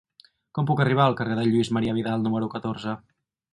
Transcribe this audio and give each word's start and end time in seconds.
Com 0.57 0.67
puc 0.71 0.81
arribar 0.85 1.03
al 1.09 1.17
carrer 1.19 1.37
de 1.41 1.45
Lluís 1.49 1.71
Marià 1.79 1.95
Vidal 2.01 2.27
número 2.29 2.53
catorze? 2.57 2.99